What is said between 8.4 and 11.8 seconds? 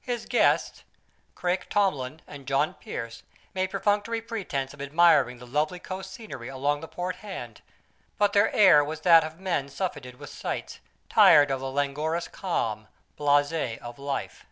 air was that of men surfeited with sights, tired of the